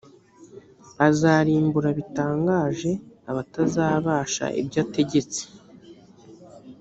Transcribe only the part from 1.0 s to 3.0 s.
azarimbura bitangaje